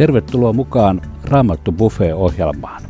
[0.00, 2.82] Tervetuloa mukaan Raamattu Buffet-ohjelmaan.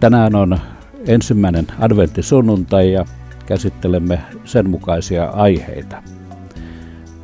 [0.00, 0.58] Tänään on
[1.06, 3.04] ensimmäinen adventtisunnuntai ja
[3.46, 6.02] käsittelemme sen mukaisia aiheita.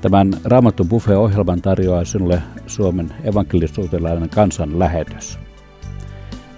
[0.01, 5.39] Tämän Raamattu Buffet-ohjelman tarjoaa sinulle Suomen evankelisuutelainen kansanlähetys.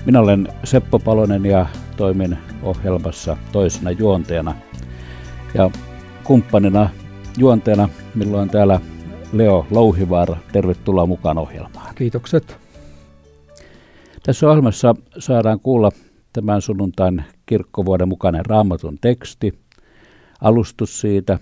[0.06, 4.54] Minä olen Seppo Palonen ja toimin ohjelmassa toisena juonteena.
[5.54, 5.70] Ja
[6.24, 6.90] kumppanina
[7.38, 8.80] juonteena minulla on täällä
[9.38, 10.36] Leo Louhivaara.
[10.52, 11.94] Tervetuloa mukaan ohjelmaan.
[11.94, 12.56] Kiitokset.
[14.22, 15.90] Tässä ohjelmassa saadaan kuulla
[16.32, 19.58] tämän sunnuntain kirkkovuoden mukainen raamatun teksti,
[20.40, 21.38] alustus siitä,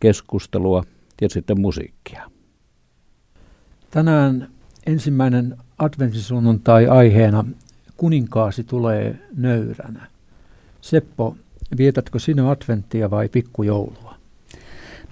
[0.00, 0.84] keskustelua
[1.20, 2.30] ja sitten musiikkia.
[3.90, 4.48] Tänään
[4.86, 7.44] ensimmäinen adventisunnuntai aiheena
[7.98, 10.06] Kuninkaasi tulee nöyränä.
[10.80, 11.36] Seppo,
[11.76, 14.14] vietätkö sinä adventtia vai pikkujoulua?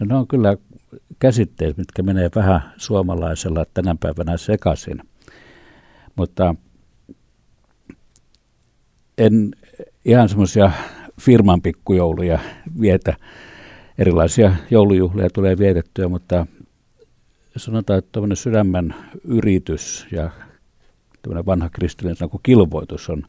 [0.01, 0.57] No ne on kyllä
[1.19, 5.03] käsitteet, mitkä menee vähän suomalaisella tänä päivänä sekaisin.
[6.17, 6.55] Mutta
[9.19, 9.51] en
[10.05, 10.71] ihan semmoisia
[11.21, 12.39] firman pikkujouluja
[12.81, 13.17] vietä.
[13.99, 16.47] Erilaisia joulujuhlia tulee vietettyä, mutta
[17.57, 20.31] sanotaan, että tuommoinen sydämen yritys ja
[21.23, 23.23] tämmöinen vanha kristillinen sana kilvoitus on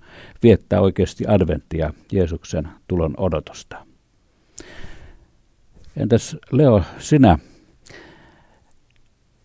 [0.44, 3.86] viettää oikeasti adventtia Jeesuksen tulon odotusta.
[5.98, 7.40] Entäs Leo, sinä?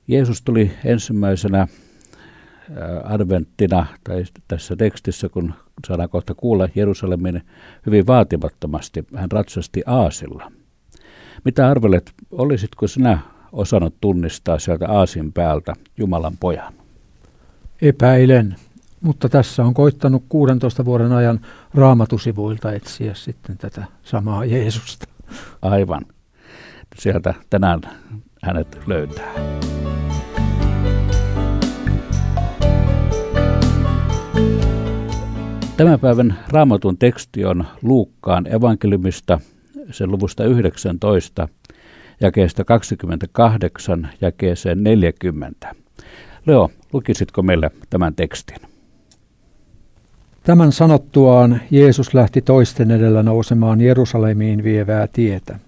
[0.09, 1.69] Jeesus tuli ensimmäisenä
[3.05, 5.55] adventtina, tai tässä tekstissä, kun
[5.87, 7.43] saadaan kohta kuulla Jerusalemin
[7.87, 10.53] hyvin vaatimattomasti, hän ratsasti aasilla.
[11.45, 13.19] Mitä arvelet, olisitko sinä
[13.53, 16.75] osannut tunnistaa sieltä aasin päältä Jumalan pojan?
[17.83, 18.57] Epäilen,
[19.01, 21.41] mutta tässä on koittanut 16 vuoden ajan
[21.75, 25.07] raamatusivuilta etsiä sitten tätä samaa Jeesusta.
[25.63, 26.03] Aivan.
[26.99, 27.81] Sieltä tänään
[28.43, 29.33] hänet löytää.
[35.77, 39.41] Tämän päivän raamatun teksti on Luukkaan evankeliumista,
[39.91, 41.49] sen luvusta 19,
[42.21, 45.75] jakeesta 28, jakeeseen 40.
[46.47, 48.59] Leo, lukisitko meille tämän tekstin?
[50.43, 55.59] Tämän sanottuaan Jeesus lähti toisten edellä nousemaan Jerusalemiin vievää tietä.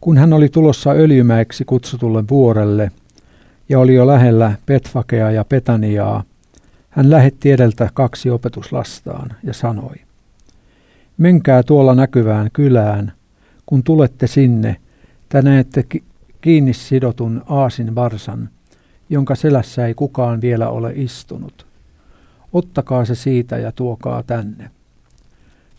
[0.00, 2.90] Kun hän oli tulossa öljymäeksi kutsutulle vuorelle
[3.68, 6.24] ja oli jo lähellä Petfakea ja Petaniaa,
[6.88, 9.96] hän lähetti edeltä kaksi opetuslastaan ja sanoi,
[11.18, 13.12] Menkää tuolla näkyvään kylään,
[13.66, 14.76] kun tulette sinne,
[15.28, 15.84] te näette
[16.40, 18.48] kiinni sidotun aasin varsan,
[19.10, 21.66] jonka selässä ei kukaan vielä ole istunut.
[22.52, 24.70] Ottakaa se siitä ja tuokaa tänne.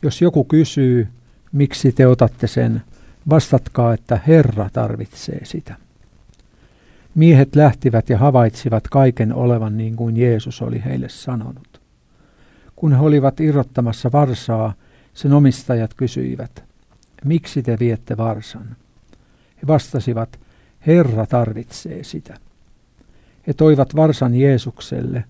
[0.01, 1.07] Jos joku kysyy,
[1.51, 2.81] miksi te otatte sen,
[3.29, 5.75] vastatkaa, että Herra tarvitsee sitä.
[7.19, 11.81] Miehet lähtivät ja havaitsivat kaiken olevan niin kuin Jeesus oli heille sanonut.
[12.75, 14.73] Kun he olivat irrottamassa varsaa,
[15.13, 16.63] sen omistajat kysyivät,
[17.25, 18.75] miksi te viette varsan?
[19.55, 20.39] He vastasivat,
[20.87, 22.37] Herra tarvitsee sitä.
[23.47, 25.23] He toivat varsan Jeesukselle,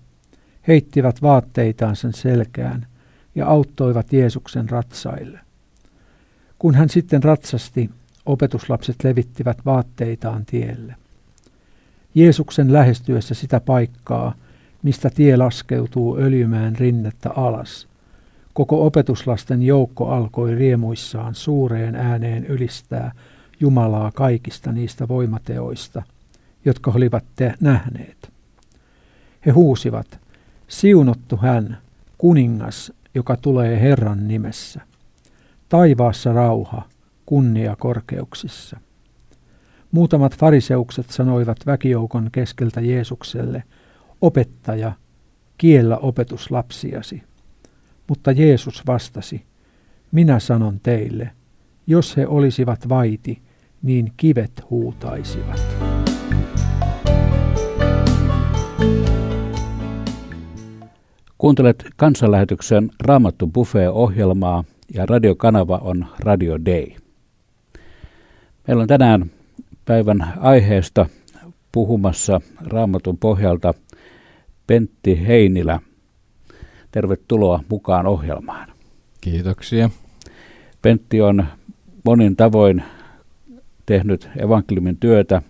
[0.68, 2.86] heittivät vaatteitaan sen selkään
[3.34, 5.40] ja auttoivat Jeesuksen ratsaille.
[6.58, 7.90] Kun hän sitten ratsasti,
[8.26, 10.99] opetuslapset levittivät vaatteitaan tielle.
[12.14, 14.34] Jeesuksen lähestyessä sitä paikkaa,
[14.82, 17.88] mistä tie laskeutuu öljymään rinnettä alas,
[18.52, 23.12] koko opetuslasten joukko alkoi riemuissaan suureen ääneen ylistää
[23.60, 26.02] Jumalaa kaikista niistä voimateoista,
[26.64, 28.32] jotka olivat te nähneet.
[29.46, 30.18] He huusivat,
[30.68, 31.78] siunottu hän,
[32.18, 34.80] kuningas, joka tulee Herran nimessä.
[35.68, 36.82] Taivaassa rauha,
[37.26, 38.80] kunnia korkeuksissa.
[39.92, 43.62] Muutamat fariseukset sanoivat väkijoukon keskeltä Jeesukselle,
[44.20, 44.92] opettaja,
[45.58, 47.22] kiellä opetus lapsiasi.
[48.08, 49.42] Mutta Jeesus vastasi,
[50.12, 51.30] minä sanon teille,
[51.86, 53.42] jos he olisivat vaiti,
[53.82, 55.60] niin kivet huutaisivat.
[61.38, 64.64] Kuuntelet kansanlähetyksen Raamattu Buffet-ohjelmaa
[64.94, 66.86] ja radiokanava on Radio Day.
[68.66, 69.30] Meillä on tänään
[69.90, 71.06] päivän aiheesta
[71.72, 73.74] puhumassa Raamatun pohjalta
[74.66, 75.80] Pentti Heinilä.
[76.92, 78.72] Tervetuloa mukaan ohjelmaan.
[79.20, 79.90] Kiitoksia.
[80.82, 81.46] Pentti on
[82.04, 82.82] monin tavoin
[83.86, 85.42] tehnyt evankeliumin työtä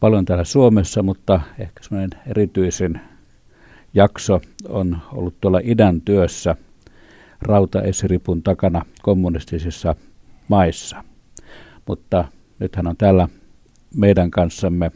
[0.00, 3.00] paljon täällä Suomessa, mutta ehkä semmoinen erityisin
[3.94, 6.56] jakso on ollut tuolla idän työssä
[7.40, 9.96] rautaesiripun takana kommunistisissa
[10.48, 11.04] maissa.
[11.86, 12.24] Mutta
[12.60, 13.28] nyt hän on täällä
[13.96, 14.90] meidän kanssamme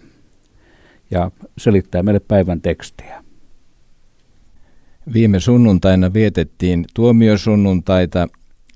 [1.11, 3.25] ja selittää meille päivän tekstiä.
[5.13, 8.29] Viime sunnuntaina vietettiin tuomiosunnuntaita,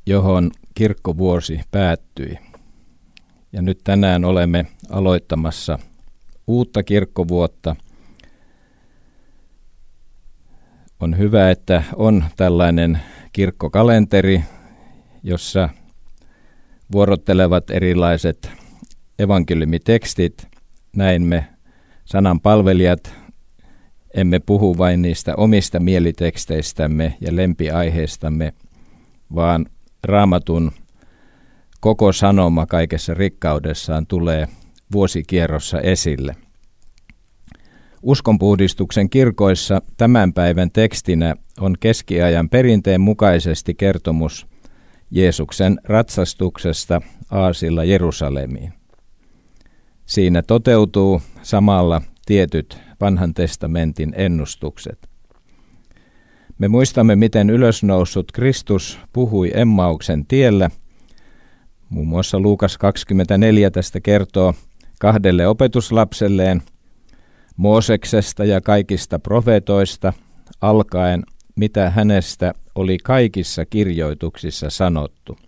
[0.06, 2.38] johon kirkkovuosi päättyi.
[3.52, 5.78] Ja nyt tänään olemme aloittamassa
[6.46, 7.76] uutta kirkkovuotta.
[11.00, 13.00] On hyvä, että on tällainen
[13.32, 14.42] kirkkokalenteri,
[15.22, 15.68] jossa
[16.92, 18.61] vuorottelevat erilaiset
[19.22, 20.46] evankeliumitekstit.
[20.96, 21.46] Näin me
[22.04, 23.14] sanan palvelijat
[24.14, 28.52] emme puhu vain niistä omista mieliteksteistämme ja lempiaiheistamme,
[29.34, 29.66] vaan
[30.04, 30.72] raamatun
[31.80, 34.48] koko sanoma kaikessa rikkaudessaan tulee
[34.92, 36.36] vuosikierrossa esille.
[38.02, 44.46] Uskonpuhdistuksen kirkoissa tämän päivän tekstinä on keskiajan perinteen mukaisesti kertomus
[45.10, 48.81] Jeesuksen ratsastuksesta Aasilla Jerusalemiin.
[50.12, 55.08] Siinä toteutuu samalla tietyt vanhan testamentin ennustukset.
[56.58, 60.70] Me muistamme, miten ylösnoussut Kristus puhui Emmauksen tiellä.
[61.88, 64.54] Muun muassa Luukas 24 tästä kertoo
[65.00, 66.62] kahdelle opetuslapselleen
[67.56, 70.12] Mooseksesta ja kaikista profetoista
[70.60, 71.22] alkaen,
[71.56, 75.38] mitä hänestä oli kaikissa kirjoituksissa sanottu.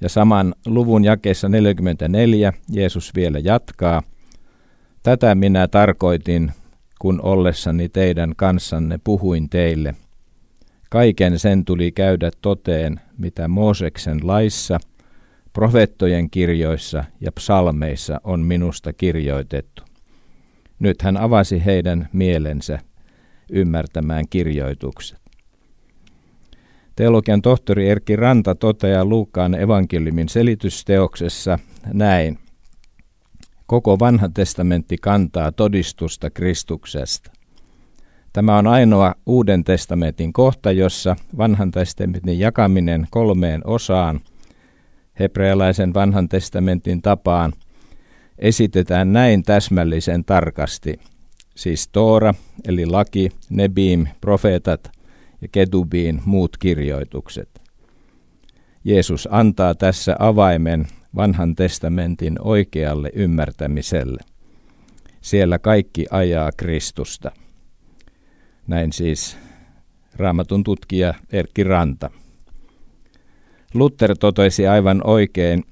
[0.00, 4.02] Ja saman luvun jakeessa 44 Jeesus vielä jatkaa,
[5.02, 6.52] Tätä minä tarkoitin,
[6.98, 9.94] kun ollessani teidän kanssanne puhuin teille.
[10.90, 14.80] Kaiken sen tuli käydä toteen, mitä Mooseksen laissa,
[15.52, 19.82] profettojen kirjoissa ja psalmeissa on minusta kirjoitettu.
[20.78, 22.78] Nyt hän avasi heidän mielensä
[23.50, 25.20] ymmärtämään kirjoitukset.
[26.98, 31.58] Teologian tohtori Erkki Ranta toteaa Luukkaan evankeliumin selitysteoksessa
[31.92, 32.38] näin.
[33.66, 37.30] Koko vanha testamentti kantaa todistusta Kristuksesta.
[38.32, 44.20] Tämä on ainoa Uuden testamentin kohta, jossa vanhan testamentin jakaminen kolmeen osaan,
[45.18, 47.52] hebrealaisen vanhan testamentin tapaan,
[48.38, 50.98] esitetään näin täsmällisen tarkasti.
[51.56, 52.34] Siis Toora,
[52.68, 54.97] eli laki, Nebim, profeetat
[55.40, 57.62] ja Ketubiin muut kirjoitukset.
[58.84, 60.86] Jeesus antaa tässä avaimen
[61.16, 64.20] vanhan testamentin oikealle ymmärtämiselle.
[65.20, 67.32] Siellä kaikki ajaa Kristusta.
[68.66, 69.38] Näin siis
[70.16, 72.10] raamatun tutkija Erkki Ranta.
[73.74, 75.64] Luther totesi aivan oikein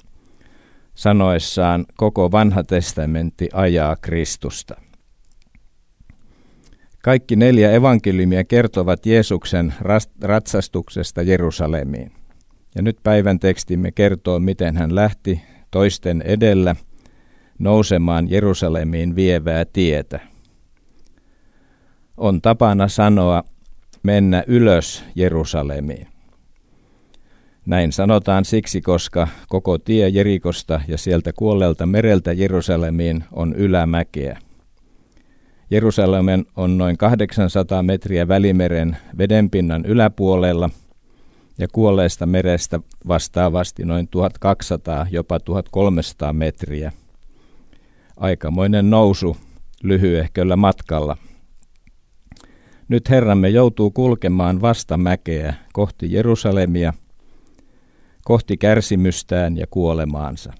[0.94, 4.85] sanoessaan koko vanha testamentti ajaa Kristusta.
[7.06, 9.74] Kaikki neljä evankeliumia kertovat Jeesuksen
[10.22, 12.12] ratsastuksesta Jerusalemiin.
[12.74, 16.76] Ja nyt päivän tekstimme kertoo, miten hän lähti toisten edellä
[17.58, 20.20] nousemaan Jerusalemiin vievää tietä.
[22.16, 23.44] On tapana sanoa
[24.02, 26.06] mennä ylös Jerusalemiin.
[27.66, 34.38] Näin sanotaan siksi, koska koko tie Jerikosta ja sieltä kuolleelta mereltä Jerusalemiin on ylämäkeä.
[35.70, 40.70] Jerusalemen on noin 800 metriä välimeren vedenpinnan yläpuolella–
[41.58, 46.92] ja kuolleesta merestä vastaavasti noin 1200, jopa 1300 metriä.
[48.16, 49.36] Aikamoinen nousu
[49.82, 51.16] lyhyehköllä matkalla.
[52.88, 56.92] Nyt Herramme joutuu kulkemaan vasta mäkeä kohti Jerusalemia,
[58.24, 60.52] kohti kärsimystään ja kuolemaansa.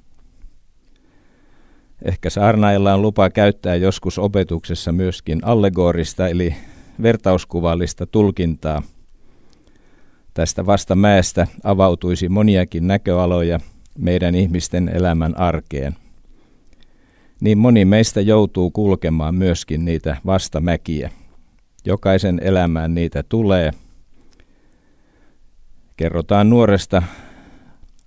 [2.05, 6.57] Ehkä saarnailla on lupa käyttää joskus opetuksessa myöskin allegorista eli
[7.03, 8.83] vertauskuvallista tulkintaa–
[10.37, 13.61] Tästä vasta mäestä avautuisi moniakin näköaloja
[13.99, 15.97] meidän ihmisten elämän arkeen.
[17.41, 21.11] Niin moni meistä joutuu kulkemaan myöskin niitä vastamäkiä.
[21.85, 23.71] Jokaisen elämään niitä tulee.
[25.97, 27.03] Kerrotaan nuoresta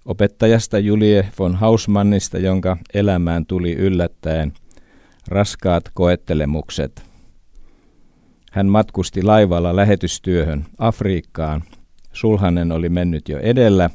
[0.05, 4.53] opettajasta Julie von Hausmannista, jonka elämään tuli yllättäen
[5.27, 7.03] raskaat koettelemukset.
[8.51, 11.63] Hän matkusti laivalla lähetystyöhön Afrikkaan–
[12.13, 13.89] Sulhanen oli mennyt jo edellä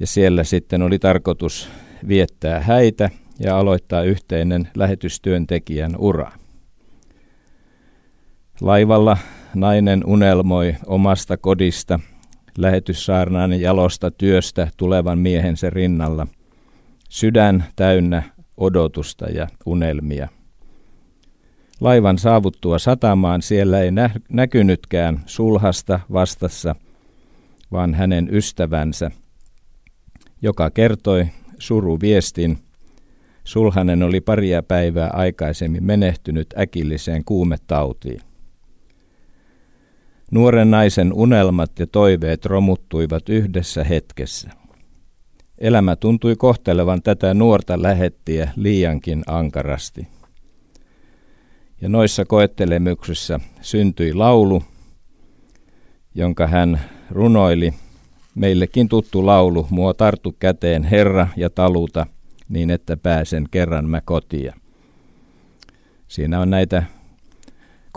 [0.00, 1.68] ja siellä sitten oli tarkoitus
[2.08, 6.32] viettää häitä ja aloittaa yhteinen lähetystyöntekijän ura.
[8.60, 9.16] Laivalla
[9.54, 12.00] nainen unelmoi omasta kodista,
[12.58, 16.26] lähetyssaarnaan jalosta työstä tulevan miehensä rinnalla,
[17.08, 18.22] sydän täynnä
[18.56, 20.28] odotusta ja unelmia.
[21.80, 26.74] Laivan saavuttua satamaan siellä ei nä- näkynytkään sulhasta vastassa,
[27.72, 29.10] vaan hänen ystävänsä,
[30.42, 31.26] joka kertoi
[31.58, 32.58] suruviestin
[33.46, 38.20] Sulhanen oli paria päivää aikaisemmin menehtynyt äkilliseen kuumetautiin.
[40.30, 44.50] Nuoren naisen unelmat ja toiveet romuttuivat yhdessä hetkessä.
[45.58, 50.08] Elämä tuntui kohtelevan tätä nuorta lähettiä liiankin ankarasti.
[51.80, 54.62] Ja noissa koettelemyksissä syntyi laulu,
[56.14, 56.80] jonka hän
[57.10, 57.74] runoili.
[58.34, 62.06] Meillekin tuttu laulu, mua tarttu käteen Herra ja taluta,
[62.48, 64.54] niin että pääsen kerran mä kotia.
[66.08, 66.82] Siinä on näitä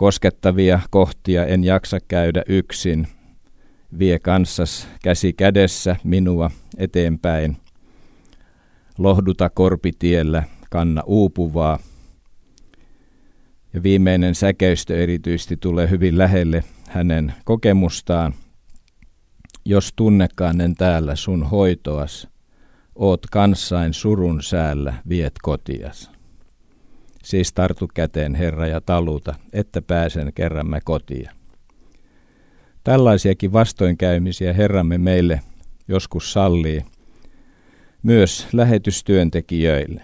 [0.00, 3.08] koskettavia kohtia, en jaksa käydä yksin.
[3.98, 7.56] Vie kanssas käsi kädessä minua eteenpäin.
[8.98, 11.78] Lohduta korpitiellä, kanna uupuvaa.
[13.74, 18.34] Ja viimeinen säkeistö erityisesti tulee hyvin lähelle hänen kokemustaan.
[19.64, 22.28] Jos tunnekaanen täällä sun hoitoas,
[22.94, 26.09] oot kanssain surun säällä, viet kotias.
[27.24, 31.32] Siis tartu käteen, Herra, ja taluta, että pääsen kerramme kotia.
[32.84, 35.40] Tällaisiakin vastoinkäymisiä Herramme meille
[35.88, 36.82] joskus sallii
[38.02, 40.02] myös lähetystyöntekijöille.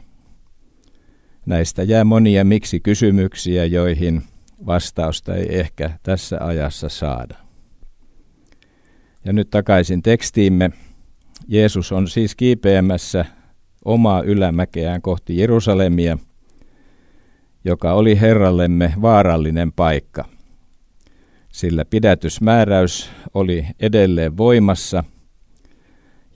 [1.46, 4.22] Näistä jää monia miksi kysymyksiä, joihin
[4.66, 7.36] vastausta ei ehkä tässä ajassa saada.
[9.24, 10.70] Ja nyt takaisin tekstiimme.
[11.48, 13.24] Jeesus on siis kiipeämässä
[13.84, 16.18] omaa ylämäkeään kohti Jerusalemia,
[17.66, 20.24] joka oli Herrallemme vaarallinen paikka.
[21.52, 25.04] Sillä pidätysmääräys oli edelleen voimassa–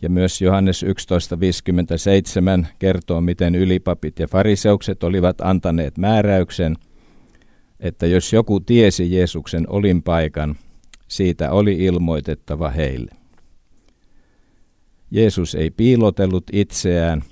[0.02, 6.76] ja myös Johannes 11.57 kertoo, miten ylipapit ja fariseukset olivat antaneet määräyksen,
[7.80, 10.54] että jos joku tiesi Jeesuksen olinpaikan,
[11.08, 13.10] siitä oli ilmoitettava heille.
[15.10, 17.22] Jeesus ei piilotellut itseään,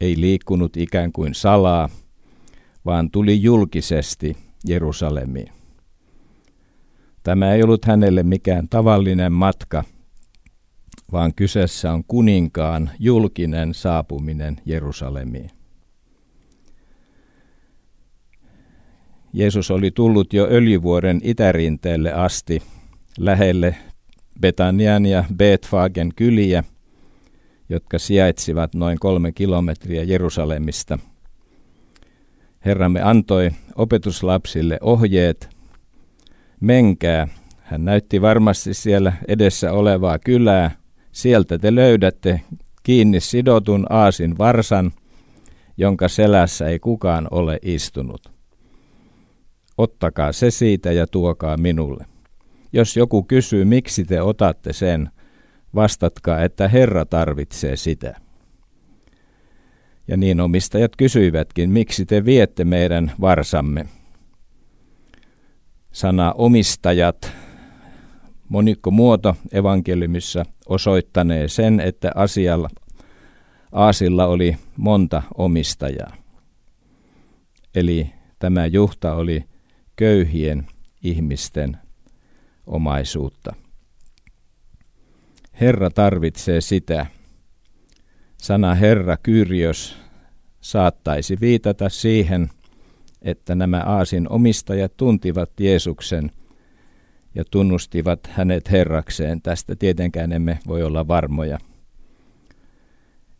[0.00, 1.88] ei liikkunut ikään kuin salaa,
[2.84, 4.36] vaan tuli julkisesti
[4.66, 5.52] Jerusalemiin.
[7.22, 9.84] Tämä ei ollut hänelle mikään tavallinen matka–
[11.12, 15.50] vaan kyseessä on kuninkaan julkinen saapuminen Jerusalemiin.
[19.32, 22.62] Jeesus oli tullut jo öljyvuoren itärinteelle asti
[23.18, 23.76] lähelle
[24.40, 26.64] Betanian ja Betfagen kyliä,
[27.68, 30.98] jotka sijaitsivat noin kolme kilometriä Jerusalemista.
[32.64, 35.48] Herramme antoi opetuslapsille ohjeet,
[36.60, 37.28] menkää.
[37.60, 40.70] Hän näytti varmasti siellä edessä olevaa kylää,
[41.14, 42.40] Sieltä te löydätte
[42.82, 44.92] kiinni sidotun aasin varsan,
[45.76, 48.32] jonka selässä ei kukaan ole istunut.
[49.78, 52.04] Ottakaa se siitä ja tuokaa minulle.
[52.72, 55.10] Jos joku kysyy, miksi te otatte sen,
[55.74, 58.20] vastatkaa, että Herra tarvitsee sitä.
[60.08, 63.86] Ja niin omistajat kysyivätkin, miksi te viette meidän varsamme.
[65.92, 67.32] Sana omistajat
[68.48, 72.68] monikko muoto evankeliumissa osoittanee sen, että asialla
[73.72, 76.16] Aasilla oli monta omistajaa.
[77.74, 79.44] Eli tämä juhta oli
[79.96, 80.66] köyhien
[81.02, 81.76] ihmisten
[82.66, 83.54] omaisuutta.
[85.60, 87.06] Herra tarvitsee sitä.
[88.44, 89.96] Sana Herra Kyrios
[90.60, 92.50] saattaisi viitata siihen,
[93.22, 96.30] että nämä Aasin omistajat tuntivat Jeesuksen–
[97.34, 99.42] ja tunnustivat hänet Herrakseen.
[99.42, 101.58] Tästä tietenkään emme voi olla varmoja.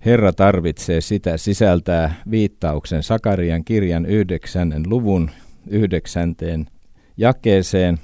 [0.05, 5.31] Herra tarvitsee sitä sisältää viittauksen Sakarian kirjan yhdeksännen luvun
[5.69, 6.67] yhdeksänteen
[7.17, 7.99] jakeeseen,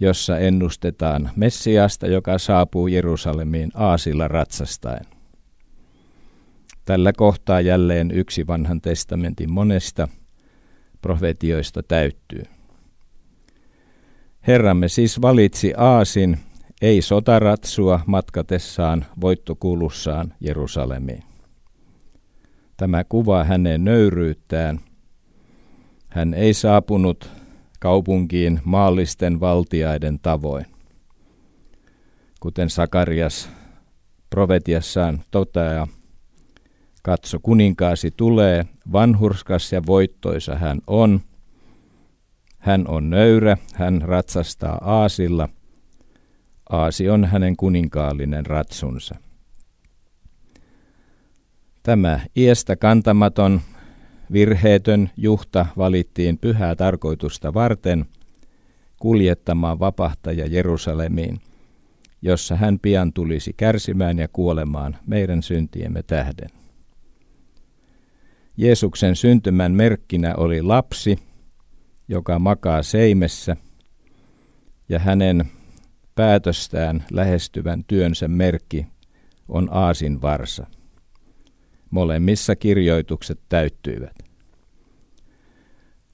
[0.00, 5.17] jossa ennustetaan Messiasta, joka saapuu Jerusalemiin aasilla ratsastaen.
[6.88, 10.08] Tällä kohtaa jälleen yksi vanhan testamentin monesta
[11.02, 12.42] profetioista täyttyy.
[14.46, 16.38] Herramme siis valitsi Aasin,
[16.82, 21.22] ei sotaratsua matkatessaan voittokulussaan Jerusalemiin.
[22.76, 24.80] Tämä kuvaa hänen nöyryyttään.
[26.08, 27.30] Hän ei saapunut
[27.80, 30.66] kaupunkiin maallisten valtiaiden tavoin.
[32.40, 33.50] Kuten Sakarias
[34.30, 35.86] profetiassaan toteaa,
[37.02, 41.20] katso kuninkaasi tulee, vanhurskas ja voittoisa hän on–
[42.58, 45.48] hän on nöyrä, hän ratsastaa aasilla.
[46.70, 49.14] Aasi on hänen kuninkaallinen ratsunsa.
[51.82, 53.60] Tämä iestä kantamaton,
[54.32, 58.06] virheetön juhta valittiin pyhää tarkoitusta varten
[58.98, 61.40] kuljettamaan vapahtaja Jerusalemiin,
[62.22, 66.48] jossa hän pian tulisi kärsimään ja kuolemaan meidän syntiemme tähden.
[68.60, 71.18] Jeesuksen syntymän merkkinä oli lapsi,
[72.08, 73.56] joka makaa seimessä,
[74.88, 75.44] ja hänen
[76.14, 78.86] päätöstään lähestyvän työnsä merkki
[79.48, 80.66] on aasin varsa.
[81.90, 84.14] Molemmissa kirjoitukset täyttyivät.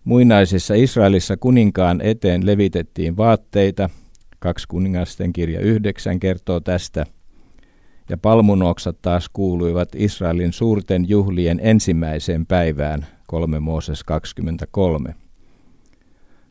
[0.05, 3.91] Muinaisessa Israelissa kuninkaan eteen levitettiin vaatteita,
[4.39, 7.07] kaksi kuningasten kirja yhdeksän kertoo tästä,
[8.09, 15.15] ja palmunoksat taas kuuluivat Israelin suurten juhlien ensimmäiseen päivään, 3 Mooses 23.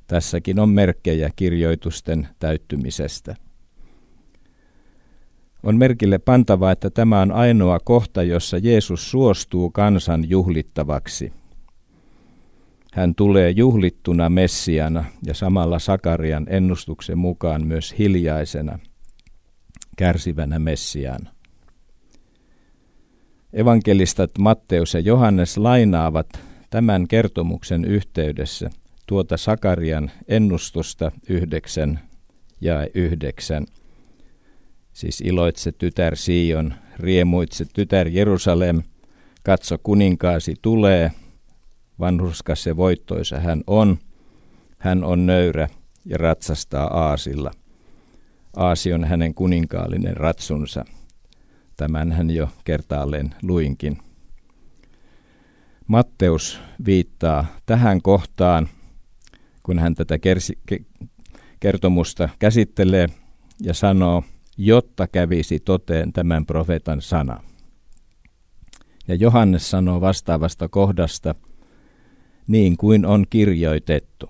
[0.08, 3.36] Tässäkin on merkkejä kirjoitusten täyttymisestä.
[5.64, 11.34] On merkille pantava, että tämä on ainoa kohta, jossa Jeesus suostuu kansan juhlittavaksi.
[12.94, 18.80] Hän tulee juhlittuna Messiana ja samalla Sakarian ennustuksen mukaan myös hiljaisena,
[19.98, 21.33] kärsivänä Messiana.
[23.54, 26.28] Evankelistat Matteus ja Johannes lainaavat
[26.70, 28.70] tämän kertomuksen yhteydessä
[29.08, 32.00] tuota Sakarian ennustusta yhdeksän
[32.62, 33.66] ja yhdeksän–
[34.94, 38.82] Siis iloitse tytär Sion, riemuitse tytär Jerusalem,
[39.44, 41.12] katso kuninkaasi tulee,
[42.00, 43.98] vanhurskas ja voittoisa hän on,
[44.78, 45.70] hän on nöyrä
[46.06, 47.52] ja ratsastaa aasilla.
[48.56, 50.86] Aasi on hänen kuninkaallinen ratsunsa.
[51.78, 53.98] Tämän hän jo kertaalleen luinkin.
[55.88, 58.70] Matteus viittaa tähän kohtaan,
[59.64, 60.16] kun hän tätä
[61.60, 63.08] kertomusta käsittelee
[63.62, 64.24] ja sanoo,
[64.58, 67.44] jotta kävisi toteen tämän profeetan sana.
[69.08, 71.36] Ja Johannes sanoo vastaavasta kohdasta,
[72.48, 74.30] niin kuin on kirjoitettu.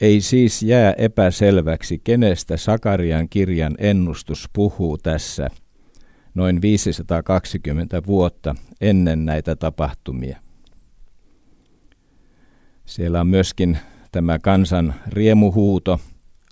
[0.00, 5.48] Ei siis jää epäselväksi, kenestä Sakarian kirjan ennustus puhuu tässä
[6.34, 10.38] noin 520 vuotta ennen näitä tapahtumia.
[12.86, 13.78] Siellä on myöskin
[14.12, 16.00] tämä kansan riemuhuuto,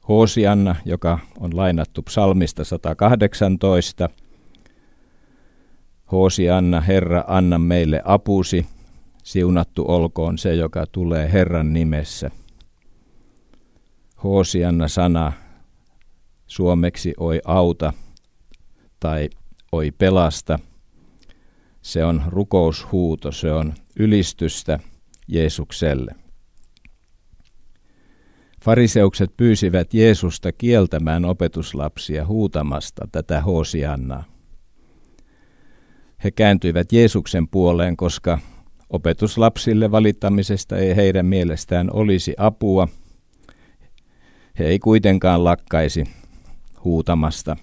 [0.08, 4.10] Hosianna, joka on lainattu psalmista 118.
[6.12, 8.66] Hosianna, Herra, anna meille apusi,
[9.22, 12.30] siunattu olkoon se, joka tulee Herran nimessä.
[14.24, 15.32] Hosianna sana
[16.46, 17.92] suomeksi oi auta
[19.00, 19.30] tai
[19.72, 20.58] oi pelasta.
[21.82, 24.78] Se on rukoushuuto, se on ylistystä
[25.28, 26.14] Jeesukselle.
[28.64, 34.24] Fariseukset pyysivät Jeesusta kieltämään opetuslapsia huutamasta tätä Hosiannaa.
[36.24, 38.38] He kääntyivät Jeesuksen puoleen, koska
[38.90, 42.88] opetuslapsille valittamisesta ei heidän mielestään olisi apua.
[44.58, 46.04] He ei kuitenkaan lakkaisi
[46.84, 47.56] huutamasta.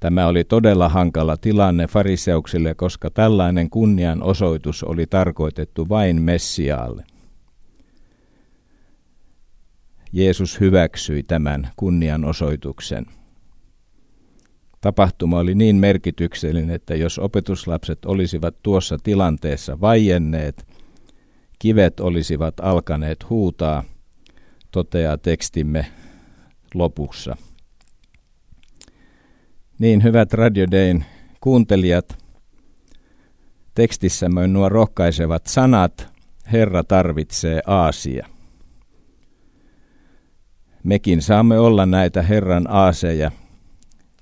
[0.00, 7.04] Tämä oli todella hankala tilanne fariseuksille, koska tällainen kunnianosoitus oli tarkoitettu vain Messiaalle.
[10.12, 13.06] Jeesus hyväksyi tämän kunnianosoituksen.
[14.80, 20.66] Tapahtuma oli niin merkityksellinen, että jos opetuslapset olisivat tuossa tilanteessa vaienneet,
[21.58, 23.84] kivet olisivat alkaneet huutaa,
[24.72, 25.86] toteaa tekstimme
[26.74, 27.36] lopussa.
[29.78, 31.04] Niin hyvät Radio Dayn
[31.40, 32.18] kuuntelijat,
[33.74, 36.08] tekstissämme nuo rohkaisevat sanat,
[36.52, 38.26] Herra tarvitsee Aasia.
[40.84, 43.30] Mekin saamme olla näitä Herran aaseja,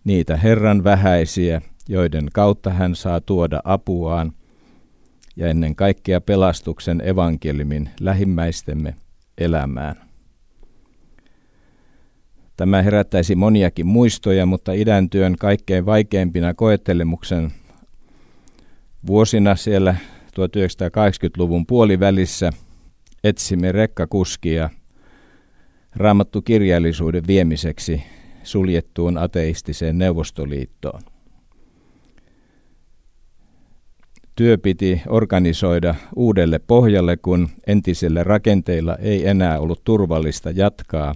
[0.04, 4.32] niitä Herran vähäisiä, joiden kautta hän saa tuoda apuaan
[5.36, 8.94] ja ennen kaikkea pelastuksen evankelimin lähimmäistemme
[9.38, 10.09] elämään.
[12.60, 17.52] Tämä herättäisi moniakin muistoja, mutta idän työn kaikkein vaikeimpina koettelemuksen
[19.06, 19.94] vuosina siellä
[20.26, 22.50] 1980-luvun puolivälissä
[23.24, 24.70] etsimme rekkakuskia–
[25.96, 28.02] raamattu kirjallisuuden viemiseksi
[28.42, 31.00] suljettuun ateistiseen neuvostoliittoon.
[34.36, 41.14] Työ piti organisoida uudelle pohjalle, kun entisillä rakenteilla ei enää ollut turvallista jatkaa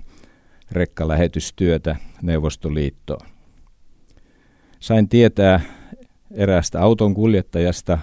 [0.76, 3.26] rekkalähetystyötä Neuvostoliittoon.
[4.80, 5.60] Sain tietää
[6.30, 7.98] eräästä auton kuljettajasta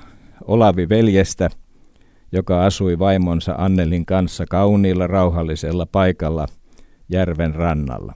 [0.48, 1.50] Olavi veljestä,
[2.32, 6.48] joka asui vaimonsa Annelin kanssa kauniilla rauhallisella paikalla–
[7.12, 8.14] järven rannalla.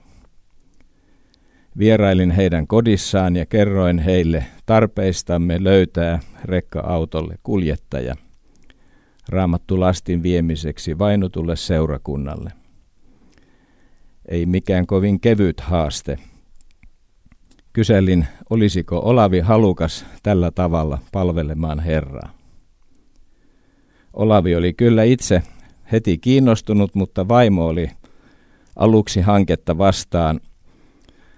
[1.78, 8.16] Vierailin heidän kodissaan ja kerroin heille tarpeistamme löytää rekka-autolle kuljettaja
[9.30, 12.52] raamattu lastin viemiseksi vainutulle seurakunnalle.
[14.30, 16.18] Ei mikään kovin kevyt haaste.
[17.74, 22.30] kyselin, olisiko Olavi halukas tällä tavalla palvelemaan Herraa.
[24.14, 25.44] Olavi oli kyllä itse
[25.92, 27.92] heti kiinnostunut, mutta vaimo oli
[28.76, 30.40] aluksi hanketta vastaan.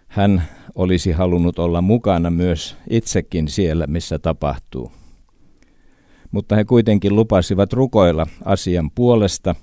[0.08, 0.43] Hän
[0.76, 4.91] olisi halunnut olla mukana myös itsekin siellä, missä tapahtuu.
[6.32, 9.56] Mutta he kuitenkin lupasivat rukoilla asian puolesta.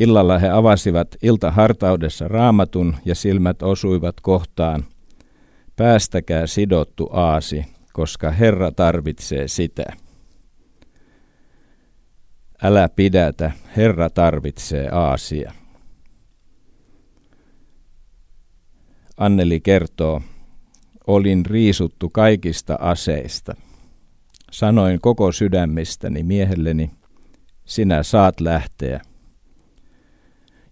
[0.00, 4.84] Illalla he avasivat iltahartaudessa raamatun ja silmät osuivat kohtaan.
[5.76, 9.84] Päästäkää sidottu aasi, koska Herra tarvitsee sitä.
[12.62, 15.52] Älä pidätä, Herra tarvitsee aasia.
[19.16, 20.22] Anneli kertoo,
[21.06, 23.54] olin riisuttu kaikista aseista.
[24.50, 26.90] Sanoin koko sydämistäni miehelleni,
[27.64, 29.00] sinä saat lähteä.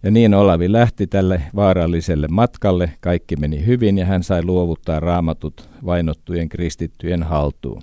[0.03, 5.69] Ja niin Olavi lähti tälle vaaralliselle matkalle, kaikki meni hyvin ja hän sai luovuttaa raamatut
[5.85, 7.81] vainottujen kristittyjen haltuun.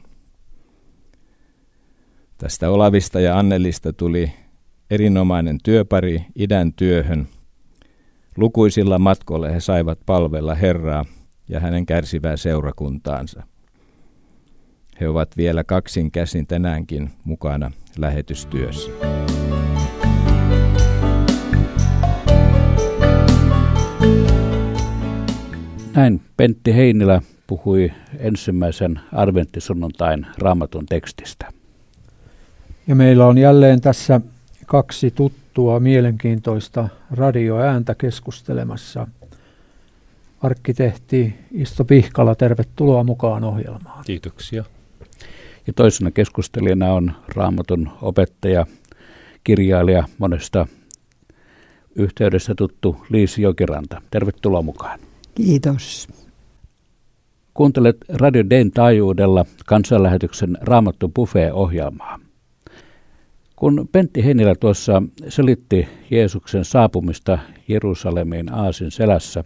[2.39, 4.33] Tästä Olavista ja Annelista tuli
[4.91, 7.29] erinomainen työpari idän työhön.
[8.37, 11.05] Lukuisilla matkoilla he saivat palvella Herraa
[11.49, 13.43] ja hänen kärsivää seurakuntaansa.
[15.01, 18.91] He ovat vielä kaksin käsin tänäänkin mukana lähetystyössä.
[25.97, 31.53] Näin Pentti Heinilä puhui ensimmäisen adventtisunnuntain raamatun tekstistä.
[32.87, 34.21] Ja meillä on jälleen tässä
[34.67, 39.07] kaksi tuttua mielenkiintoista radioääntä keskustelemassa.
[40.43, 44.05] Arkkitehti Isto Pihkala, tervetuloa mukaan ohjelmaan.
[44.05, 44.65] Kiitoksia.
[45.67, 48.67] Ja toisena keskustelijana on raamatun opettaja,
[49.45, 50.67] kirjailija monesta
[51.95, 54.03] yhteydessä tuttu Liisi Jokiranta.
[54.11, 54.99] Tervetuloa mukaan.
[55.37, 56.09] Kiitos.
[57.55, 62.21] Kuuntelet Radio Den taajuudella kansanlähetyksen Raamattu Buffet-ohjelmaa.
[63.57, 69.45] Kun Pentti Heinilä tuossa selitti Jeesuksen saapumista Jerusalemiin Aasin selässä,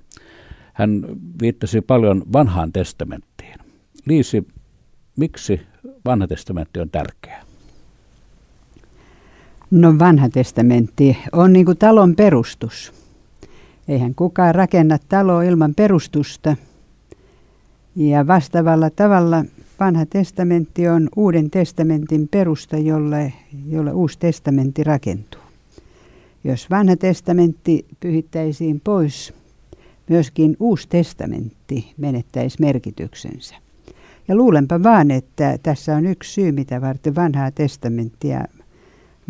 [0.73, 1.03] hän
[1.43, 3.59] viittasi paljon vanhaan testamenttiin.
[4.07, 4.47] Liisi,
[5.17, 5.61] miksi
[6.05, 7.45] vanha testamentti on tärkeä?
[9.71, 13.00] No vanha testamentti on niin kuin talon perustus.
[13.91, 16.57] Eihän kukaan rakenna taloa ilman perustusta.
[17.97, 19.45] Ja vastaavalla tavalla
[19.81, 23.33] vanha testamentti on uuden testamentin perusta, jolle,
[23.69, 25.41] jolle uusi testamentti rakentuu.
[26.45, 29.35] Jos vanha testamentti pyhittäisiin pois,
[30.09, 33.55] myöskin uusi testamentti menettäisi merkityksensä.
[34.29, 38.45] Ja luulenpa vaan, että tässä on yksi syy, mitä varten vanhaa testamenttia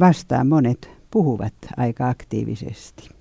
[0.01, 3.20] vastaan monet puhuvat aika aktiivisesti.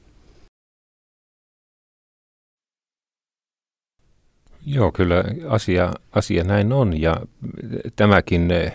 [4.71, 7.21] Joo, kyllä asia, asia näin on ja
[7.95, 8.73] tämäkin eh,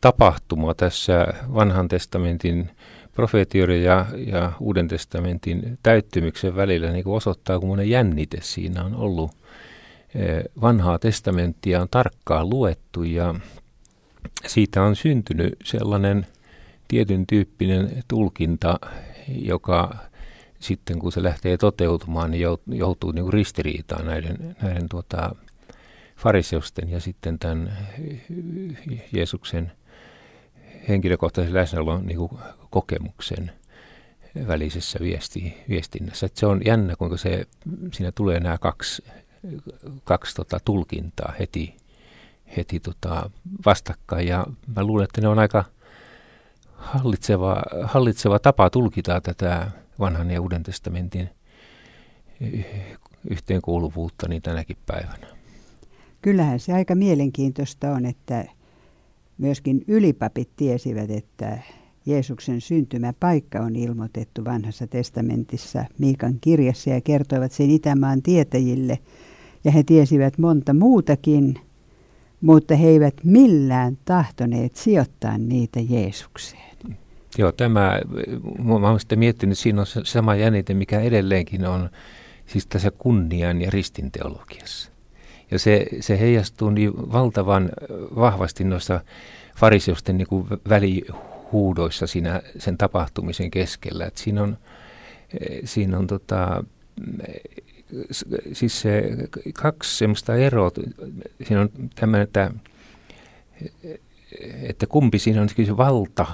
[0.00, 2.70] tapahtuma tässä vanhan testamentin
[3.12, 9.30] profeetioiden ja, ja uuden testamentin täyttymyksen välillä niin osoittaa, monen jännite siinä on ollut.
[10.14, 13.34] Eh, vanhaa testamenttia on tarkkaan luettu ja
[14.46, 16.26] siitä on syntynyt sellainen
[16.88, 18.80] tietyn tyyppinen tulkinta,
[19.28, 19.94] joka
[20.60, 25.34] sitten kun se lähtee toteutumaan, niin joutuu niin kuin ristiriitaan näiden, näiden tuota,
[26.16, 27.78] fariseusten ja sitten tämän
[29.12, 29.72] Jeesuksen
[30.88, 32.30] henkilökohtaisen läsnäolon niin kuin
[32.70, 33.52] kokemuksen
[34.46, 36.26] välisessä viesti, viestinnässä.
[36.26, 37.44] Et se on jännä, kuinka se,
[37.92, 39.04] siinä tulee nämä kaksi,
[40.04, 41.76] kaksi tota, tulkintaa heti,
[42.56, 43.30] heti tota,
[43.66, 44.28] vastakkain.
[44.28, 45.64] Ja mä luulen, että ne on aika
[46.74, 51.28] hallitseva, hallitseva tapa tulkita tätä vanhan ja uuden testamentin
[53.30, 55.26] yhteenkuuluvuutta niin tänäkin päivänä.
[56.22, 58.44] Kyllähän se aika mielenkiintoista on, että
[59.38, 61.58] myöskin ylipapit tiesivät, että
[62.06, 68.98] Jeesuksen syntymäpaikka on ilmoitettu vanhassa testamentissa Miikan kirjassa ja kertoivat sen Itämaan tietäjille.
[69.64, 71.54] Ja he tiesivät monta muutakin,
[72.40, 76.67] mutta he eivät millään tahtoneet sijoittaa niitä Jeesukseen.
[77.38, 78.00] Joo, tämä,
[78.58, 81.90] mä olen sitten miettinyt, että siinä on se sama jännite, mikä edelleenkin on
[82.46, 84.90] siis tässä kunnian ja ristin teologiassa.
[85.50, 87.70] Ja se, se heijastuu niin valtavan
[88.16, 89.00] vahvasti noissa
[89.56, 94.06] fariseusten niin kuin välihuudoissa siinä sen tapahtumisen keskellä.
[94.06, 94.58] Et siinä on,
[95.64, 96.64] siinä on tota,
[98.52, 99.16] siis se
[99.52, 100.70] kaksi semmoista eroa.
[101.44, 102.50] Siinä on tämmöinen, että,
[104.62, 106.26] että kumpi siinä on se valta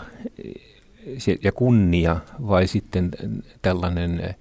[1.43, 3.11] ja kunnia vai sitten
[3.63, 4.35] tällainen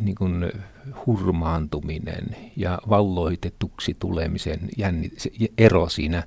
[0.00, 0.52] niin kuin
[1.06, 5.12] hurmaantuminen ja valloitetuksi tulemisen jännit,
[5.58, 6.22] ero siinä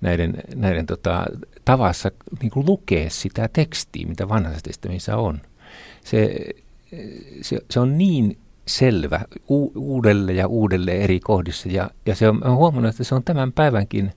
[0.00, 1.26] näiden, näiden tota,
[1.64, 2.10] tavassa
[2.42, 5.40] niin kuin lukea sitä tekstiä, mitä vanhassa testamentissa on.
[6.04, 6.46] Se,
[7.42, 12.44] se, se on niin selvä u, uudelle ja uudelle eri kohdissa ja, ja se on,
[12.44, 14.12] on huomannut, että se on tämän päivänkin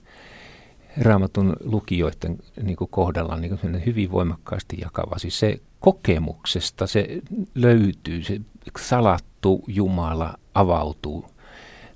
[1.00, 5.18] raamatun lukijoiden niin kuin kohdalla niin kuin hyvin voimakkaasti jakava.
[5.18, 7.22] Siis se kokemuksesta se
[7.54, 8.40] löytyy, se
[8.78, 11.30] salattu Jumala avautuu,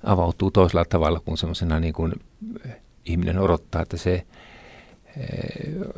[0.05, 2.13] avautuu toisella tavalla kuin semmoisena niin kuin
[3.05, 4.27] ihminen odottaa, että se eh,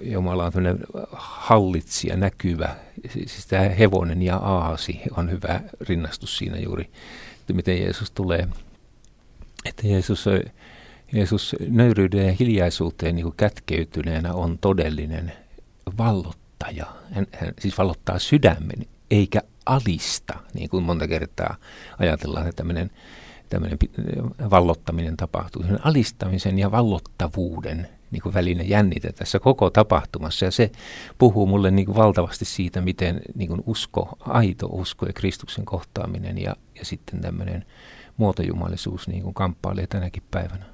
[0.03, 0.79] Jumala on tämmöinen
[1.13, 2.77] hallitsija, näkyvä.
[3.09, 6.91] Siis tämä hevonen ja aasi on hyvä rinnastus siinä juuri,
[7.41, 8.49] että miten Jeesus tulee.
[9.65, 10.27] Että Jeesus,
[11.15, 15.33] Jeesus nöyryyden ja hiljaisuuteen niin kuin kätkeytyneenä on todellinen
[15.99, 16.87] vallottaja.
[17.13, 21.57] Hän, hän siis vallottaa sydämen, eikä alista, niin kuin monta kertaa
[21.99, 22.91] ajatellaan, että tämmöinen
[23.49, 23.79] tämmöinen
[24.51, 25.63] vallottaminen tapahtuu.
[25.63, 30.45] Sen alistamisen ja vallottavuuden niin kuin välinen jännite tässä koko tapahtumassa.
[30.45, 30.71] Ja se
[31.19, 36.39] puhuu mulle niin kuin valtavasti siitä, miten niin kuin usko, aito usko ja Kristuksen kohtaaminen
[36.39, 37.67] ja, ja sitten tämmöinen
[38.17, 40.74] muotojumalisuus niin kuin kamppailee tänäkin päivänä.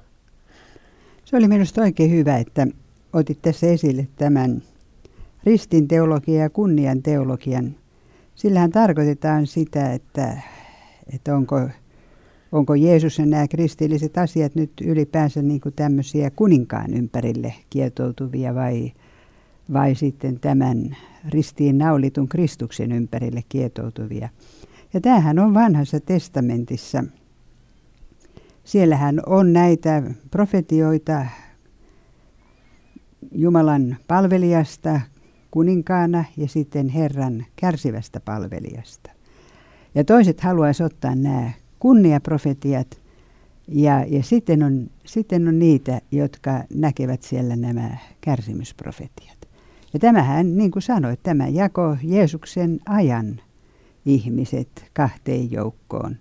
[1.31, 2.67] Se oli minusta oikein hyvä, että
[3.13, 4.61] otit tässä esille tämän
[5.43, 7.75] ristin teologian ja kunnian teologian.
[8.35, 10.41] Sillähän tarkoitetaan sitä, että,
[11.13, 11.69] että onko
[12.51, 18.91] onko Jeesus ja nämä kristilliset asiat nyt ylipäänsä niin kuin tämmöisiä kuninkaan ympärille kietoutuvia vai,
[19.73, 20.97] vai sitten tämän
[21.29, 24.29] ristiin naulitun Kristuksen ympärille kietoutuvia.
[24.93, 27.03] Ja tämähän on vanhassa testamentissa.
[28.63, 31.25] Siellähän on näitä profetioita
[33.31, 35.01] Jumalan palvelijasta
[35.51, 39.11] kuninkaana ja sitten Herran kärsivästä palvelijasta.
[39.95, 43.01] Ja toiset haluaisivat ottaa nämä kunniaprofetiat
[43.67, 49.37] ja, ja sitten, on, sitten on niitä, jotka näkevät siellä nämä kärsimysprofetiat.
[49.93, 53.39] Ja tämähän, niin kuin sanoit, tämä jako Jeesuksen ajan
[54.05, 56.17] ihmiset kahteen joukkoon.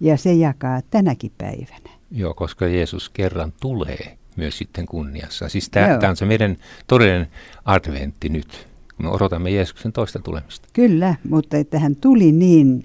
[0.00, 1.90] Ja se jakaa tänäkin päivänä.
[2.10, 5.48] Joo, koska Jeesus kerran tulee myös sitten kunniassa.
[5.48, 7.26] Siis tämä on se meidän todellinen
[7.64, 10.68] adventti nyt, kun me odotamme Jeesuksen toista tulemista.
[10.72, 12.82] Kyllä, mutta että hän tuli niin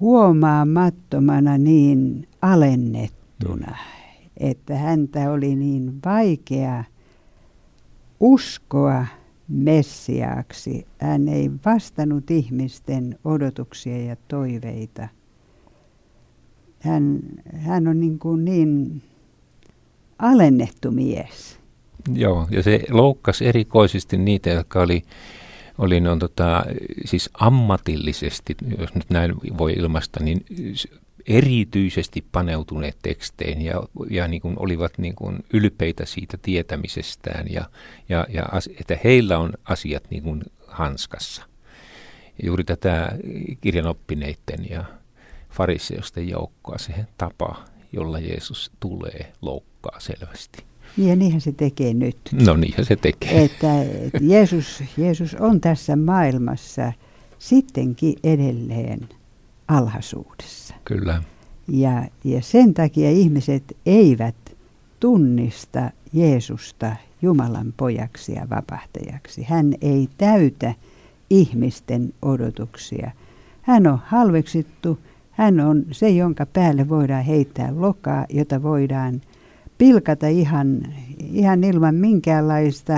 [0.00, 3.76] huomaamattomana niin alennettuna,
[4.36, 6.84] että häntä oli niin vaikea
[8.20, 9.06] uskoa
[9.48, 10.86] Messiaaksi.
[10.98, 15.08] Hän ei vastannut ihmisten odotuksia ja toiveita.
[16.80, 17.18] Hän,
[17.56, 19.02] hän on niin, kuin niin
[20.18, 21.58] alennettu mies.
[22.14, 25.02] Joo, ja se loukkasi erikoisesti niitä, jotka oli
[25.78, 26.64] oli on tota,
[27.04, 30.44] siis ammatillisesti, jos nyt näin voi ilmaista, niin
[31.26, 37.64] erityisesti paneutuneet teksteihin ja, ja niin kuin olivat niin kuin ylpeitä siitä tietämisestään ja,
[38.08, 38.44] ja, ja
[38.80, 41.42] että heillä on asiat niin kuin hanskassa.
[42.42, 43.12] Juuri tätä
[43.60, 44.84] kirjanoppineiden ja
[45.58, 50.64] fariseosten joukkoa se tapa, jolla Jeesus tulee, loukkaa selvästi.
[50.96, 52.16] Niin ja niinhän se tekee nyt.
[52.32, 53.44] No niinhän se tekee.
[53.44, 56.92] Että, että Jeesus, Jeesus on tässä maailmassa
[57.38, 59.08] sittenkin edelleen
[59.68, 60.74] alhaisuudessa.
[60.84, 61.22] Kyllä.
[61.68, 64.56] Ja, ja sen takia ihmiset eivät
[65.00, 69.42] tunnista Jeesusta Jumalan pojaksi ja vapahtajaksi.
[69.42, 70.74] Hän ei täytä
[71.30, 73.10] ihmisten odotuksia.
[73.62, 74.98] Hän on halveksittu,
[75.38, 79.20] hän on se, jonka päälle voidaan heittää lokaa, jota voidaan
[79.78, 80.82] pilkata ihan,
[81.32, 82.92] ihan ilman minkäänlaista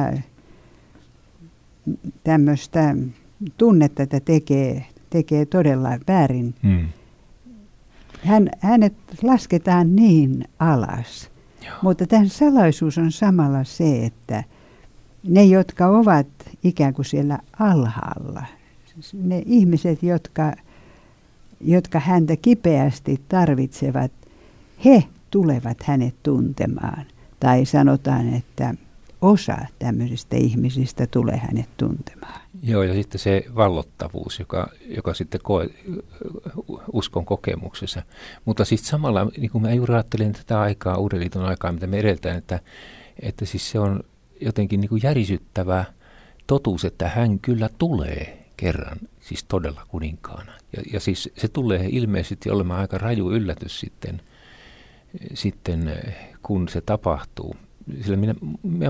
[2.24, 2.96] tämmöistä
[3.56, 6.54] tunnetta, että tekee, tekee todella väärin.
[6.62, 6.88] Hmm.
[8.22, 11.30] Hän, hänet lasketaan niin alas.
[11.66, 11.76] Joo.
[11.82, 14.44] Mutta tämän salaisuus on samalla se, että
[15.28, 16.26] ne, jotka ovat
[16.64, 18.44] ikään kuin siellä alhaalla,
[19.14, 20.52] ne ihmiset, jotka,
[21.60, 24.12] jotka häntä kipeästi tarvitsevat,
[24.84, 27.06] he tulevat hänet tuntemaan.
[27.40, 28.74] Tai sanotaan, että
[29.20, 32.40] osa tämmöisistä ihmisistä tulee hänet tuntemaan.
[32.62, 35.68] Joo, ja sitten se vallottavuus, joka, joka sitten koe,
[36.92, 38.02] uskon kokemuksessa.
[38.44, 41.98] Mutta sitten samalla, niin kuin mä juuri ajattelin tätä aikaa, uuden liiton aikaa, mitä me
[41.98, 42.60] edeltään, että,
[43.22, 44.00] että siis se on
[44.40, 45.84] jotenkin niin kuin järisyttävä
[46.46, 50.52] totuus, että hän kyllä tulee kerran, siis todella kuninkaana.
[50.76, 54.22] Ja, ja siis se tulee ilmeisesti olemaan aika raju yllätys sitten
[55.34, 55.92] sitten
[56.42, 57.56] kun se tapahtuu.
[58.02, 58.34] Sillä minä,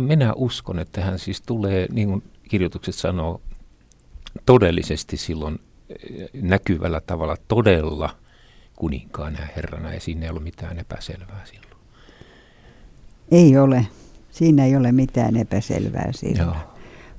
[0.01, 3.41] minä uskon, että hän siis tulee, niin kuin kirjoitukset sanoo,
[4.47, 5.59] todellisesti silloin
[6.43, 8.17] näkyvällä tavalla todella
[8.77, 11.71] kuninkaana ja herrana ja siinä ei ole mitään epäselvää silloin.
[13.31, 13.87] Ei ole.
[14.31, 16.49] Siinä ei ole mitään epäselvää silloin.
[16.49, 16.70] Joo.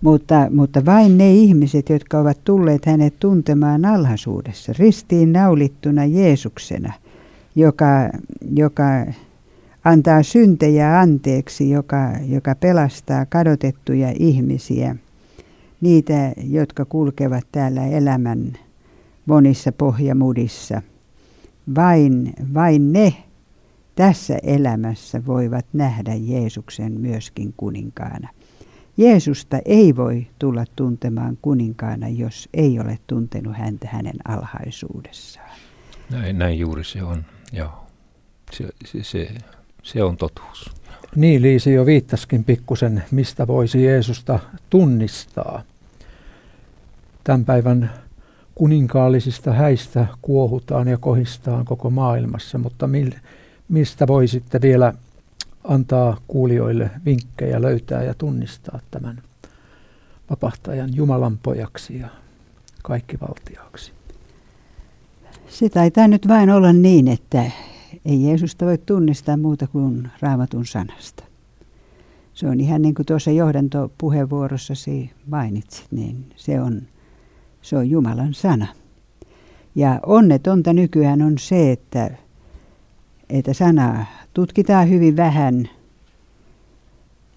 [0.02, 6.94] Mutta, mutta vain ne ihmiset, jotka ovat tulleet hänet tuntemaan alhaisuudessa, ristiin naulittuna Jeesuksena,
[7.56, 8.10] joka,
[8.56, 8.84] joka
[9.84, 14.96] antaa syntejä anteeksi, joka, joka pelastaa kadotettuja ihmisiä,
[15.82, 18.54] niitä, jotka kulkevat täällä elämän
[19.26, 20.82] monissa pohjamudissa.
[21.76, 23.14] Vain, vain ne
[23.96, 28.30] tässä elämässä voivat nähdä Jeesuksen myöskin kuninkaana.
[29.02, 35.50] Jeesusta ei voi tulla tuntemaan kuninkaana, jos ei ole tuntenut häntä hänen alhaisuudessaan.
[36.10, 37.86] Näin, näin juuri se on, joo.
[38.52, 39.30] Se, se, se,
[39.84, 40.72] se on totuus.
[41.16, 45.64] Niin, Liisi jo viittaskin pikkusen, mistä voisi Jeesusta tunnistaa.
[47.24, 47.92] Tämän päivän
[48.56, 52.90] kuninkaallisista häistä kuohutaan ja kohistaan koko maailmassa, mutta
[53.70, 54.94] mistä voi sitten vielä
[55.64, 59.22] antaa kuulijoille vinkkejä löytää ja tunnistaa tämän
[60.30, 62.10] vapahtajan Jumalan pojaksi ja
[62.84, 63.92] kaikkivaltiaaksi.
[65.48, 67.52] Se taitaa nyt vain olla niin, että
[68.06, 71.24] ei Jeesusta voi tunnistaa muuta kuin raamatun sanasta.
[72.34, 76.82] Se on ihan niin kuin tuossa johdantopuheenvuorossasi mainitsit, niin se on,
[77.62, 78.68] se on Jumalan sana.
[79.76, 82.12] Ja onnetonta nykyään on se, että,
[83.32, 85.70] että sanaa tutkitaan hyvin vähän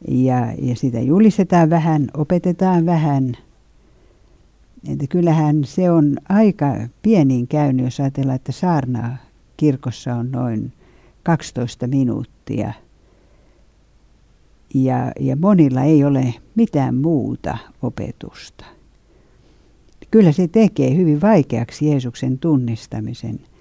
[0.08, 3.32] ja, ja sitä julistetaan vähän, opetetaan vähän.
[4.88, 6.66] Että kyllähän se on aika
[7.02, 9.16] pieniin käynyt, jos ajatellaan, että saarnaa
[9.56, 10.72] kirkossa on noin
[11.22, 12.72] 12 minuuttia.
[14.74, 18.64] Ja, ja monilla ei ole mitään muuta opetusta.
[20.10, 23.40] Kyllä se tekee hyvin vaikeaksi Jeesuksen tunnistamisen–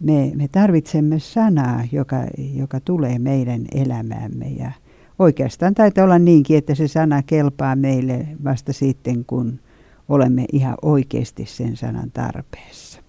[0.00, 2.16] me, me tarvitsemme sanaa, joka,
[2.54, 4.72] joka tulee meidän elämäämme ja
[5.18, 9.60] oikeastaan taitaa olla niinkin, että se sana kelpaa meille vasta sitten, kun
[10.08, 13.00] olemme ihan oikeasti sen sanan tarpeessa.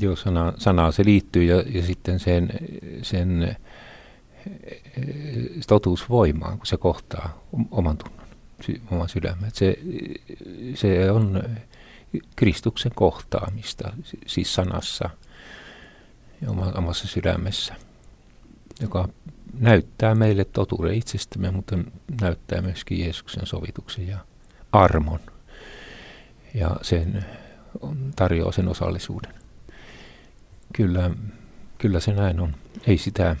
[0.00, 2.50] Joo, sana, sanaa se liittyy ja, ja sitten sen,
[3.02, 3.56] sen
[5.68, 8.26] totuusvoimaan, kun se kohtaa oman tunnon,
[8.90, 9.50] oman sydämen.
[9.52, 9.78] Se,
[10.74, 11.42] se on
[12.36, 13.92] Kristuksen kohtaamista,
[14.26, 15.10] siis sanassa–
[16.48, 17.74] omassa sydämessä,
[18.80, 19.08] joka
[19.58, 21.78] näyttää meille totuuden itsestämme, mutta
[22.20, 24.18] näyttää myöskin Jeesuksen sovituksen ja
[24.72, 25.20] armon.
[26.54, 27.24] Ja sen
[28.16, 29.34] tarjoaa sen osallisuuden.
[30.72, 31.10] Kyllä,
[31.78, 32.54] kyllä se näin on.
[32.86, 33.36] Ei sitä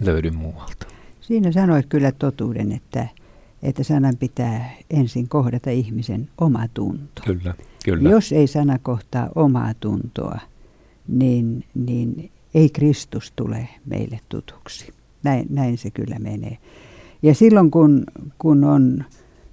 [0.00, 0.86] löydy muualta.
[1.20, 3.08] Siinä sanoit kyllä totuuden, että,
[3.62, 7.22] että sanan pitää ensin kohdata ihmisen oma tunto.
[7.24, 8.10] Kyllä, kyllä.
[8.10, 10.38] Jos ei sana kohtaa omaa tuntoa,
[11.18, 14.92] niin, niin ei Kristus tule meille tutuksi.
[15.22, 16.58] Näin, näin se kyllä menee.
[17.22, 18.04] Ja silloin kun,
[18.38, 19.04] kun on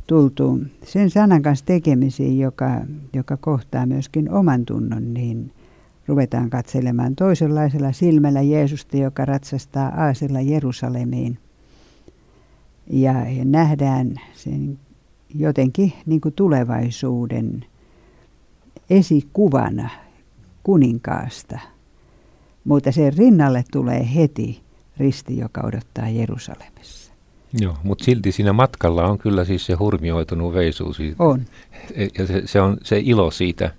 [0.08, 2.82] tultu sen sanan kanssa tekemisiin, joka,
[3.14, 5.52] joka kohtaa myöskin oman tunnon, niin
[6.08, 11.38] ruvetaan katselemaan toisenlaisella silmällä Jeesusta, joka ratsastaa aasella Jerusalemiin.
[12.90, 14.80] Ja, ja nähdään sen
[15.36, 17.66] jotenkin niin kuin tulevaisuuden
[18.90, 19.90] esikuvana
[20.64, 21.60] kuninkaasta.
[22.64, 24.62] Mutta sen rinnalle tulee heti
[24.98, 27.14] risti, joka odottaa Jerusalemissa.
[27.54, 30.98] Joo, mutta silti siinä matkalla on kyllä siis se hurmioitunut veisuus.
[30.98, 31.24] Siitä.
[31.24, 31.46] On.
[31.96, 33.74] E, ja se, se on se ilo siitä,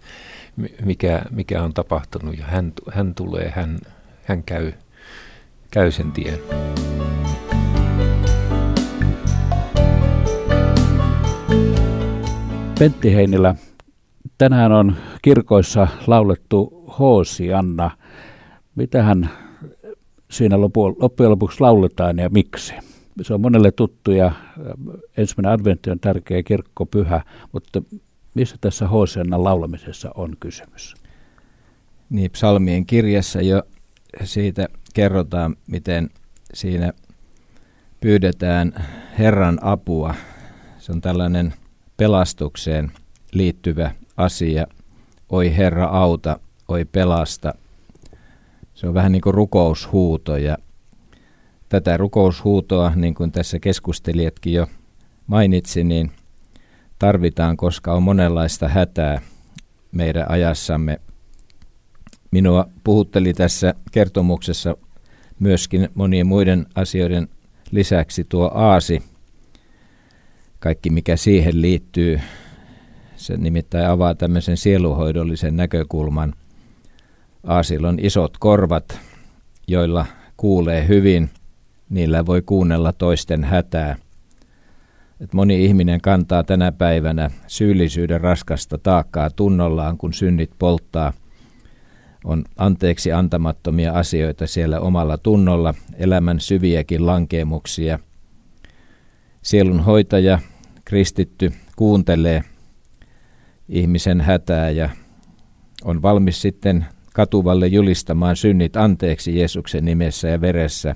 [0.85, 2.39] mikä, mikä on tapahtunut.
[2.39, 3.79] Ja hän, hän tulee, hän,
[4.25, 4.73] hän käy,
[5.71, 6.39] käy sen tien.
[12.79, 13.55] Pentti Heinilä,
[14.41, 17.91] tänään on kirkoissa laulettu Hoosianna.
[18.75, 19.31] Mitähän
[20.31, 22.75] siinä loppujen lopuksi lauletaan ja miksi?
[23.23, 24.33] Se on monelle tuttu ja
[25.17, 27.83] ensimmäinen adventti on tärkeä kirkkopyhä, mutta
[28.35, 30.95] missä tässä Hoosiannan laulamisessa on kysymys?
[32.11, 33.63] Niin, psalmien kirjassa jo
[34.25, 36.11] siitä kerrotaan, miten
[36.55, 36.93] siinä
[38.01, 38.73] pyydetään
[39.19, 40.15] Herran apua.
[40.79, 41.55] Se on tällainen
[41.97, 42.93] pelastukseen
[43.33, 43.91] liittyvä
[44.25, 44.67] asia–
[45.31, 47.55] oi Herra auta, oi pelasta.
[48.75, 50.59] Se on vähän niin kuin rukoushuuto ja
[51.69, 54.67] tätä rukoushuutoa, niin kuin tässä keskustelijatkin jo
[55.27, 56.13] mainitsi, niin
[56.99, 59.21] tarvitaan, koska on monenlaista hätää
[59.93, 61.01] meidän ajassamme.
[62.31, 64.77] Minua puhutteli tässä kertomuksessa
[65.39, 67.29] myöskin monien muiden asioiden
[67.71, 69.03] lisäksi tuo aasi,
[70.59, 72.21] kaikki mikä siihen liittyy,
[73.21, 76.35] Se nimittäin avaa tämmöisen sieluhoidollisen näkökulman.
[77.47, 79.01] Aasil on isot korvat,
[79.69, 80.07] joilla
[80.37, 81.31] kuulee hyvin.
[81.91, 83.97] Niillä voi kuunnella toisten hätää.
[85.21, 91.13] Et moni ihminen kantaa tänä päivänä syyllisyyden raskasta taakkaa tunnollaan, kun synnit polttaa.
[92.25, 97.99] On anteeksi antamattomia asioita siellä omalla tunnolla, elämän syviäkin lankeemuksia.
[99.43, 100.39] Sielun hoitaja,
[100.85, 102.45] kristitty, kuuntelee
[103.71, 104.91] ihmisen hätää ja
[105.85, 110.95] on valmis sitten katuvalle julistamaan synnit anteeksi Jeesuksen nimessä ja veressä,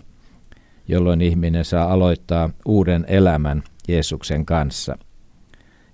[0.89, 4.99] jolloin ihminen saa aloittaa uuden elämän Jeesuksen kanssa.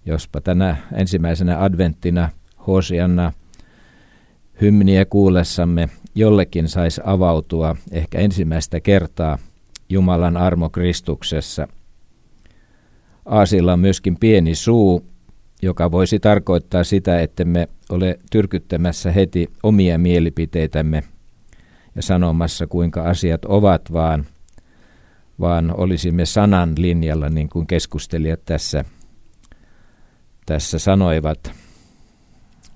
[0.07, 2.29] Jospa tänä ensimmäisenä adventtina
[2.67, 3.33] Hosianna
[4.61, 9.39] hymniä kuullessamme jollekin saisi avautua ehkä ensimmäistä kertaa
[9.89, 11.69] Jumalan armo Kristuksessa.
[13.27, 15.05] Aasilla on myöskin pieni suu,
[15.63, 21.03] joka voisi tarkoittaa sitä, että me ole tyrkyttämässä heti omia mielipiteitämme
[21.97, 24.27] ja sanomassa, kuinka asiat ovat, vaan,
[25.41, 28.85] vaan olisimme sanan linjalla, niin kuin keskustelijat tässä,
[30.47, 31.53] tässä sanoivat.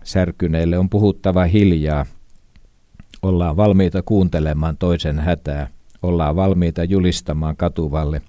[0.05, 2.07] Särkyneille on puhuttava hiljaa.
[3.23, 5.69] Ollaan valmiita kuuntelemaan toisen hätää.
[6.03, 8.23] Ollaan valmiita julistamaan katuvalle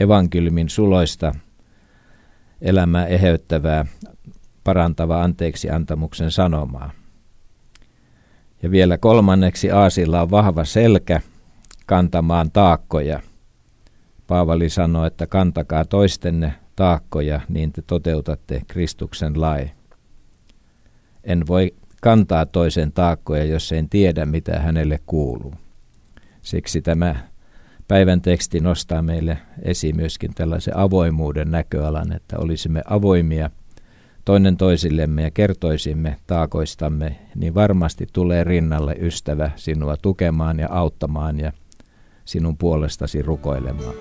[0.00, 1.32] evankeliumin suloista–
[2.60, 3.84] elämää eheyttävää,
[4.64, 6.90] parantavaa anteeksi antamuksen sanomaa.
[8.62, 11.20] Ja vielä kolmanneksi Aasilla on vahva selkä
[11.86, 13.20] kantamaan taakkoja.
[14.26, 19.70] Paavali sanoi, että kantakaa toistenne taakkoja, niin te toteutatte Kristuksen lai.
[21.24, 25.54] En voi kantaa toisen taakkoja, jos en tiedä, mitä hänelle kuuluu.
[26.42, 27.27] Siksi tämä
[27.88, 33.50] päivän teksti nostaa meille esiin myöskin tällaisen avoimuuden näköalan, että olisimme avoimia
[34.24, 41.52] toinen toisillemme ja kertoisimme taakoistamme, niin varmasti tulee rinnalle ystävä sinua tukemaan ja auttamaan ja
[42.24, 43.94] sinun puolestasi rukoilemaan.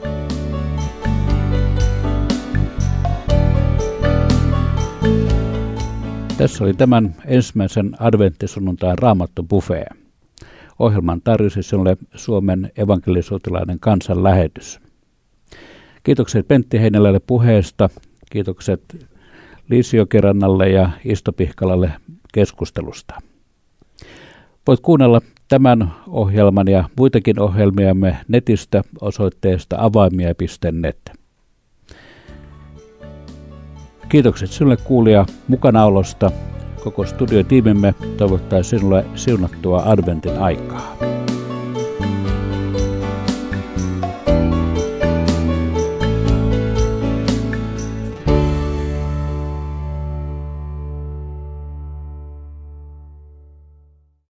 [6.37, 10.06] Tässä oli tämän ensimmäisen adventtisunnuntain raamattu buffet.
[10.79, 14.79] Ohjelman tarjosi sinulle Suomen evankelisotilainen kansanlähetys.
[16.03, 17.89] Kiitokset Pentti Heinelälle puheesta.
[18.31, 19.07] Kiitokset
[19.69, 21.91] Liisiokerannalle ja Istopihkalalle
[22.33, 23.21] keskustelusta.
[24.67, 31.11] Voit kuunnella tämän ohjelman ja muitakin ohjelmiamme netistä osoitteesta avaimia.net.
[34.09, 36.31] Kiitokset sinulle kuulija mukanaolosta.
[36.83, 40.95] Koko studiotiimimme toivottaa sinulle siunattua adventin aikaa.